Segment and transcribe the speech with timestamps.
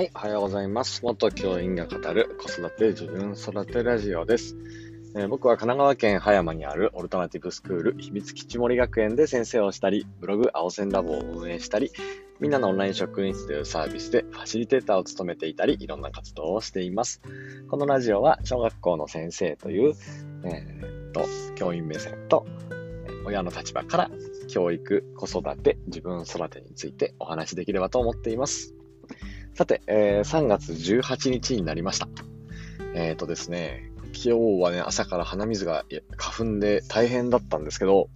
[0.00, 1.04] はい、おはようございます。
[1.04, 4.56] 元教員が語る子育て自分育てラジオです、
[5.14, 11.92] えー、僕は神奈川県葉山にあるオルタナティブスクール秘密基地森学園で先生をしたり、ブログ青線ラボを運営したり、
[12.40, 17.20] みんなのオンライン職員室というサービスでファシリテーターを務めていたり、いろんな活動をしています。
[17.68, 19.92] このラジオは小学校の先生という、
[20.44, 21.26] えー、っと、
[21.56, 22.46] 教員目線と、
[23.26, 24.10] 親の立場から
[24.48, 28.79] 教育、子育て、自分育てについてお話しできればと思っています。
[29.60, 32.08] さて、えー、3月18日になりました。
[32.94, 34.30] えっ、ー、とですね、今日
[34.62, 35.84] はね、朝から鼻水が
[36.16, 38.08] 花粉で大変だったんですけど、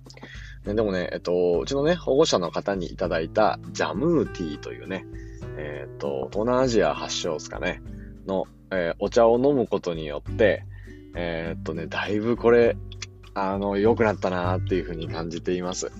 [0.64, 5.04] ね、でもね、えっと、うちのね、保護者の方にいただいたジャムーティーというね、
[5.58, 7.82] えっと、東南アジア発祥ですかね、
[8.26, 10.64] の、えー、お茶を飲むことによって、
[11.14, 12.74] えー、っとね、だいぶこれ、
[13.34, 15.92] あの、良くなったなーっていうふうに感じています。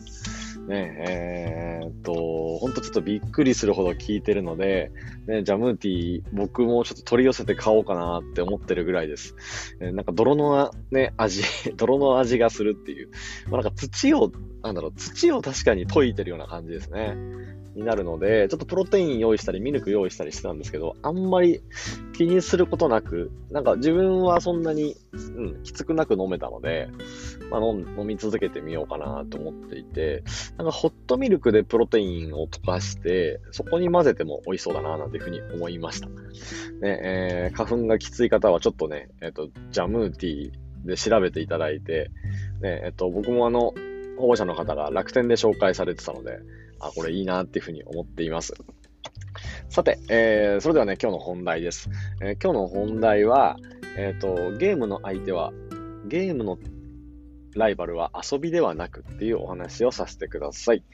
[0.67, 2.13] ね、えー、っと、
[2.59, 4.91] ほんとちょっとびっくりするほど効いてるので、
[5.27, 9.35] ね、ジャムーティー、僕もちょっと取り寄せて買おうかなって思ってるぐらいです。
[9.81, 11.43] えー、なんか泥のね、味、
[11.77, 13.11] 泥の味がするっていう。
[13.49, 17.17] まあ、なんか土を、なんだろう、土を確かに溶いてるような感じですね。
[17.75, 21.61] になるので、ちょっとプロテイン用意したり、ミルク用意したりしてたんですけど、あんまり
[22.13, 26.89] 気にすることなく、なんか自分はそんなに、うん、きつくなく飲めたので、
[27.51, 30.23] まあ、飲み続けてみようかなと思っていて、
[30.57, 36.09] なんかホットミルクでプロテインを溶かして、そこに混ぜても美味しそうだな、なんていうふうに思いました。
[36.09, 36.13] ね、
[36.83, 42.11] えー、花粉がきつい方はちょっとね、えっ、ー、と、ジャムーティーで調べていただいて、
[42.61, 43.75] ね、えっ、ー、と、僕もあの、
[44.19, 46.39] 保護者の方が楽天で紹介されてたので、
[46.81, 48.55] あ、これいいなっていうふうに思っています。
[49.69, 51.91] さて、えー、それではね、今日の本題です。
[52.21, 53.57] えー、今日の本題は、
[53.97, 55.53] えっ、ー、と、ゲームの相手は、
[56.07, 56.59] ゲームの
[57.55, 60.85] ライバルは遊びではなくっていうお話をさせてください。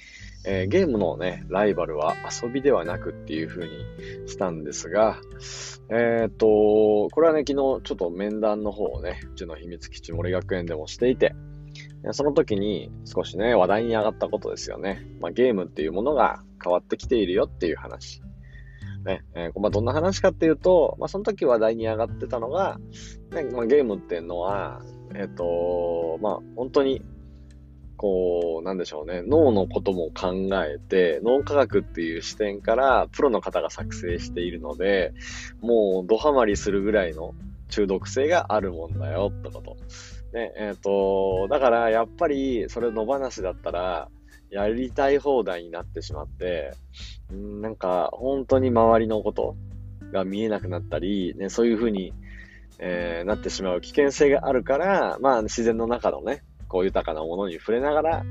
[0.47, 3.73] えー、ゲームのね、ライバルは遊びではなくっていう風に
[4.27, 5.19] したんですが、
[5.91, 11.35] えっ、ー、と、これはね、昨日ちょっと面談の方をね、うちの秘密基地森学園でもしていて、
[12.13, 15.07] その時に少しね、話題に上がったことですよね。
[15.21, 18.23] まあ、ゲームっていうものが変わってきているよっていう話。
[19.05, 22.79] ね、えー、まあ、どんな話かっていうと、まあ、その時話題に上がってたのが、
[23.33, 24.83] ねまあ、ゲームっていうのは、
[25.15, 27.03] えっ、ー、と、まあ、本当に、
[27.97, 35.13] こう、なんでしょうね、脳のことも考えて、脳科学っていう視点からプロの方が作成しているので、
[35.61, 37.35] もうドハマりするぐらいの
[37.69, 39.77] 中毒性があるもんだよってこと。
[40.33, 44.09] ね、えっ、ー、と、だからやっぱりそれ野放しだったら、
[44.51, 46.73] やりたい放題になってしまって、
[47.33, 49.57] んなんか本当に周りのこと
[50.13, 52.13] が見えなくなったり、ね、そういうふうに、
[52.79, 58.25] えー、なってしまう危険性があるから、まあ自然の中のね、こう豊かなものに触れながら、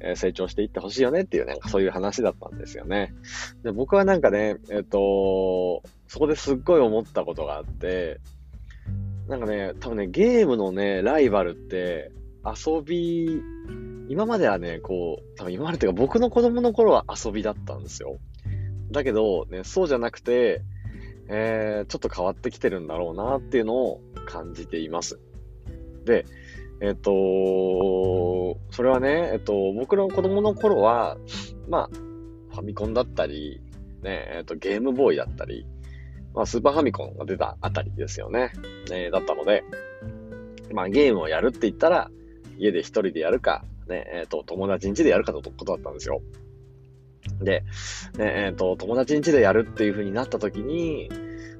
[0.00, 3.14] えー、成長していってほしいよねっていうね、そういう話だったんですよね。
[3.62, 8.20] で僕はなんかね、えっ、ー、と、そこですっごい思ったことがあって、
[9.28, 12.12] なんかね、多分ね、ゲームのね、ライバルって、
[12.44, 13.40] 遊び、
[14.08, 18.18] 今まではね、こう、多分今までっていうか僕の子供の頃は遊びだったんですよ。
[18.90, 20.62] だけど、ね、そうじゃなくて、
[21.28, 25.18] えー、ちょっと変わってきてるんだろうなっていうのを感じています。
[26.04, 26.26] で、
[26.82, 27.10] えっ、と、
[28.70, 31.16] それはね、えっ、と、僕の子供の頃は、
[31.68, 31.96] まあ、
[32.52, 33.62] ファミコンだったり、
[34.02, 35.66] ね、えっ、と、ゲームボーイだったり、
[36.34, 38.52] まあ、スーパーファミコンが出たあたりですよね。
[38.90, 39.64] えー、だったので、
[40.72, 42.10] まあ、ゲームをやるって言ったら、
[42.58, 46.20] 家で一人でやるか、ね、えっ、ー、と、友達ん家でやるかとことだったんですよ。
[47.40, 47.62] で、
[48.18, 51.08] ね、えっ、ー、と、友達ん家でやるっていう風になった時に、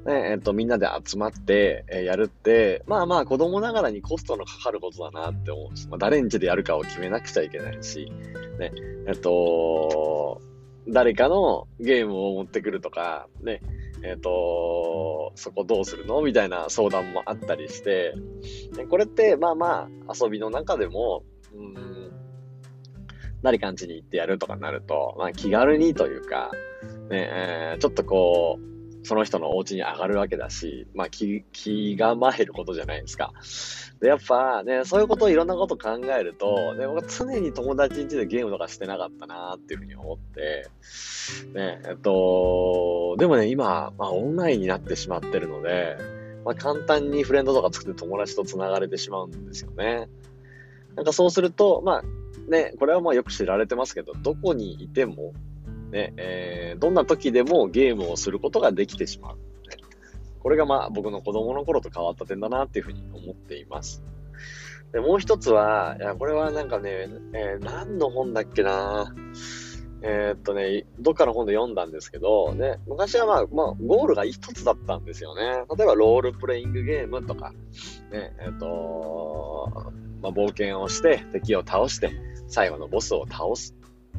[0.07, 8.13] ね、えっ、ー、と、みんなで集まって、えー、やるって、まあまあ子供ながらにコストのかかることだなって思うし、まあ、誰ん家でやるかを決めなくちゃいけないし、
[8.59, 8.73] ね、
[9.07, 10.41] えっ、と、
[10.89, 13.63] 誰かのゲームを持ってくるとか、ね、
[14.07, 16.21] えっ、と、そこどうするの？
[16.21, 18.15] みたいな相談もあったりして、
[18.91, 21.25] これって、まあまあ、遊びの中でも、
[21.55, 22.13] うん、
[23.43, 26.51] 誰かん家に行ってやるとかなると、まあ気軽にというか、
[27.09, 28.74] ね、えー、ちょっとこう、
[29.05, 33.33] その人のお家に上がるわけだし、まあ気、気が参ることじゃないですか。
[34.01, 40.69] で、やっぱね、そういうことをいろんなこと考えると、ね、僕は常に友達ん家でゲームとかしてなかったなっていうふうに思って、
[41.55, 45.99] ね、えっと、でもね、今、まあオンラインになってしまってるので、
[46.45, 50.09] まあ簡単にフレンドとか作って友達と繋がれてしまうんですよね。
[50.97, 55.33] なんかそうすると、まあね、これはまあよく知られてますけど、どこにいても、
[55.95, 59.39] ね、えー、どんな時でもゲームをすることができてしまう。
[60.41, 64.03] これがまあ僕の子供の頃と変わった点だなっていうふうに思っています。
[64.93, 69.15] で、もう一つは、いや、これはなんかね、えー、何の本だっけな
[70.03, 75.65] えー、っとね、どっかの本で読んだんですけど、ね、昔はまあ、まあ、ゴールが一つだったんですよね。
[75.77, 77.53] 例えば、ロールプレイングゲームとか、
[78.13, 79.73] ね、えー、っと、
[80.21, 82.13] まあ、冒険をして、敵を倒して、
[82.49, 83.75] 最後のボスを倒す。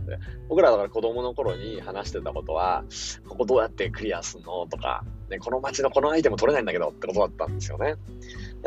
[0.06, 0.20] で
[0.50, 2.84] 僕らだから子供の頃に話してたことは、
[3.28, 7.96] ここどうやってクリアすんのとか、ね、この街のこのアイテム取れないんだけどってことだったんですよね。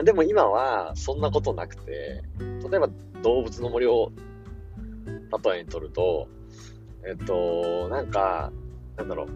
[0.02, 2.88] でも今はそんなことなくて、例えば
[3.22, 4.12] 動物の森を
[5.44, 6.28] 例えにとると、
[7.06, 8.52] えっと、なんか、
[8.96, 9.28] なんだろう。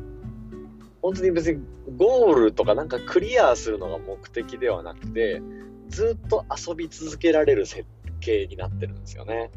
[1.01, 1.61] 本当に別に
[1.97, 5.43] ゴールとかなんかクリアするのが目的ではなくて、
[5.89, 7.85] ずっと遊び続けられる設
[8.21, 9.51] 計になってるんですよね。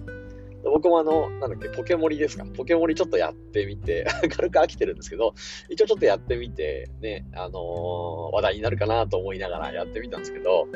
[0.71, 2.45] 僕もあの、なんだっけ、ポケモリですか。
[2.45, 5.33] ポケモリちょっとやってみて、 軽く飽きてるんですけど、
[5.69, 10.67] 一応ちょっとやってみて、ね、あのー、話題になるかなと思いながらやってみたんですけど、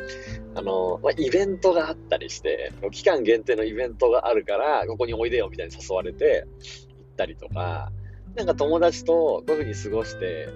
[0.56, 7.92] あのー、まあ、イベントがあったりして、期間限定のイベントがあるから、ここにおいでよみたいに誘われて、行ったりとか、
[8.36, 10.48] なんか友達とこういう風に過ごして、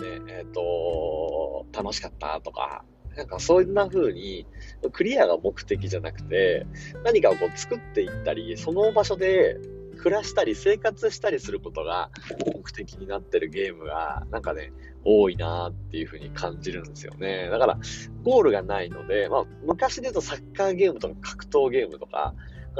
[0.00, 2.84] ね、えっ、ー、と、楽しかったとか、
[3.16, 4.46] なんかそんな風に、
[4.92, 6.66] クリアが目的じゃなくて、
[7.04, 9.58] 何かをこう作っていったり、その場所で
[9.98, 12.10] 暮らしたり生活したりすることが
[12.46, 14.72] 目的になってるゲームが、なんかね、
[15.04, 17.48] 多いなっていう風に感じるんですよね。
[17.50, 17.78] だから、
[18.22, 22.34] ゴールがないので、まあ、昔で言うとサッカーゲームとか格闘ゲームとか、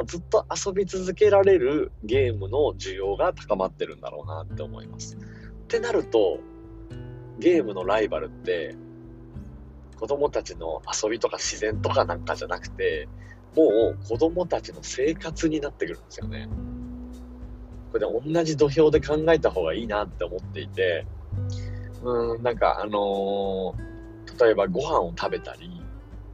[0.07, 5.17] ずっと遊び続けられるゲームの需要が高まってるんだろうなって思います。
[5.17, 5.19] っ
[5.69, 6.39] てなると、
[7.39, 8.75] ゲームのライバルって、
[10.03, 13.09] 子供たちの遊びとか自然とかなんかじゃなくて、
[13.55, 16.49] もう子供たちの生活になってくるんですよね。
[17.93, 21.07] これで同じ土俵で考えた方がいいなって思っていて、
[22.03, 25.71] うん、なんかあのー、例えばご飯を食べたり、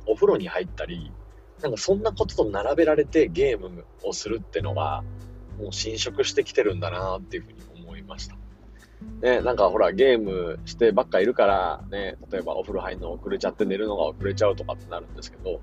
[0.06, 1.12] お風呂に入ったり、
[1.60, 5.04] なんかそんなことと並べられてゲームをするってのが、
[5.58, 8.36] もう侵食してきてるんだなっていうふうに思いました。
[9.22, 15.60] ね、なんかほら、ゲームしてばっかいるから、ね、例えばお風呂入るの遅れちゃって寝るのが遅れちゃうとかってなるんですけど、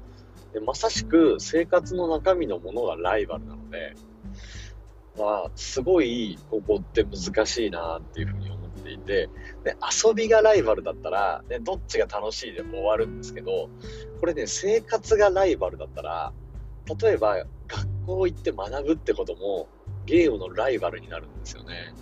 [0.53, 3.95] でまさしく生活の中身のものがライバルなので、
[5.17, 9.29] まあ、すごいここって難しいなっていうふうに思っていて、
[9.63, 13.69] で遊びがライバルだったら、ね、どっちが楽しいでも終わるんですけど、
[14.19, 16.33] これね、生活がライバルだったら、
[17.01, 19.67] 例えば学校行って学ぶってことも
[20.05, 21.93] ゲームのライバルになるんですよね。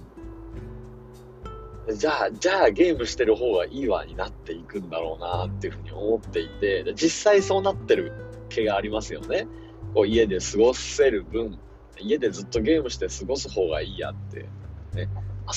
[1.91, 8.13] じゃあ、じゃあゲームしてる方がいいわになっていくんだろうなっていうふうに思っていて、実際そうなってる
[8.49, 9.47] 気がありますよね。
[9.93, 11.59] こう家で過ごせる分、
[11.99, 14.47] 家でずっとゲームして過ごす方がいいやって。
[14.95, 15.09] ね、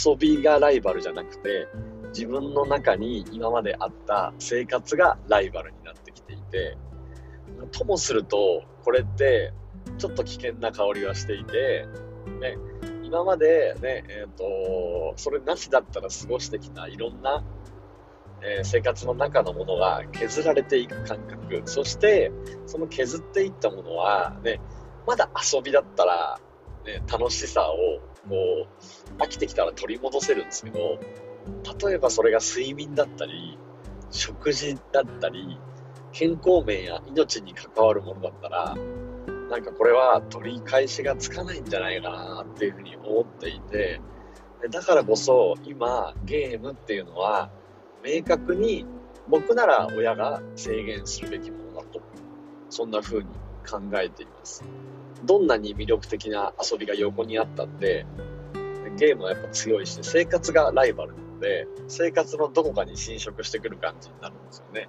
[0.06, 1.68] 遊びがライバルじゃなくて、
[2.08, 6.76] 自分の中に今まであった生活がライバルになってきていて、
[7.70, 9.52] ともすると、これって
[9.98, 11.86] ちょっと危険な香りはしていて、
[12.40, 12.56] ね、
[13.06, 17.44] 今までね、えっ、ー、と、それなしだったら過ごしてきたいろんな、
[18.42, 21.62] えー、生活の中のものが削られていく感覚。
[21.66, 22.32] そして、
[22.66, 24.60] その削っていったものは、ね、
[25.06, 26.40] まだ遊びだったら、
[26.84, 27.76] ね、楽しさを、
[28.28, 28.66] こ
[29.18, 30.98] う、飽きてきたら取り戻せるんですけど、
[31.86, 33.56] 例えばそれが睡眠だったり、
[34.10, 35.60] 食事だったり、
[36.10, 38.76] 健康面や命に関わるものだったら、
[39.50, 44.00] なんかこれは取り返しがつかないんじゃないかなっていうふうに思っていて、
[44.70, 47.50] だからこそ今ゲームっていうのは
[48.04, 48.86] 明確に
[49.28, 52.00] 僕なら親が制限するべきものだと、
[52.70, 53.26] そんな風に
[53.68, 54.64] 考えています。
[55.24, 58.06] どんなに魅力的な遊びが横にあったって、
[58.96, 64.88] ゲームはやっぱ強いし、生活がライバルなので、生活のどこかに侵食してくる感じになるんですよね。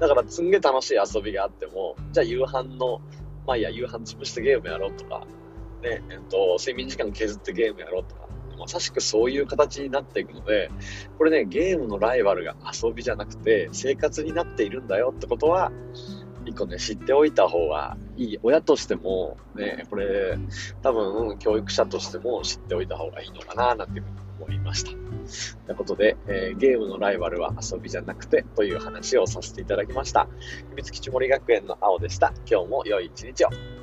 [0.00, 3.00] だからすんげえ楽しい遊びがあっても、じゃあ夕飯の
[3.48, 5.26] まあいや、夕飯潰してゲームやろうとか、
[5.82, 8.28] ね、えっと、睡眠時間削ってゲームやろうとか、
[8.58, 10.70] まさしくそういう形になっていくので、
[11.16, 15.72] これね、ゲームのライバルが遊びじゃなくて、生活になっているんだよってことは、
[16.44, 18.38] 一個ね、知っておいた方がいい。
[18.42, 20.36] 親としても、ね、これ、
[20.82, 24.90] 多分、教育者としても知っておいた方がいいのかな、なんていうふうに思いました。
[24.90, 25.00] とい
[25.72, 30.28] うことで、えー、ゲームのライバルは遊びじゃなくてという話をさせていただきました。
[30.70, 32.32] 秘密基地森学園の青でした。
[32.50, 33.77] 今日も良い一日を。